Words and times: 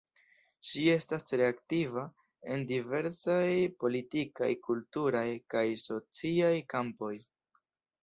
Ŝi 0.69 0.85
estas 0.93 1.27
tre 1.31 1.45
aktiva 1.49 2.05
en 2.55 2.65
diversaj 2.73 3.45
politikaj, 3.85 4.51
kulturaj 4.71 5.25
kaj 5.55 5.67
sociaj 5.87 6.55
kampoj. 6.77 7.17